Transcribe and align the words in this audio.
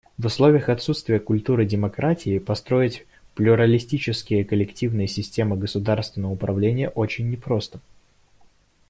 В 0.17 0.25
условиях 0.25 0.67
отсутствия 0.69 1.19
культуры 1.19 1.63
демократии 1.63 2.39
построить 2.39 3.05
плюралистические 3.35 4.43
коллективные 4.43 5.07
системы 5.07 5.55
государственного 5.57 6.31
управления 6.31 6.89
очень 6.89 7.29
не 7.29 7.37
просто. 7.37 7.79